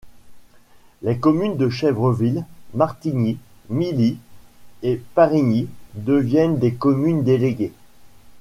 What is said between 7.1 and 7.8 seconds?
déléguées.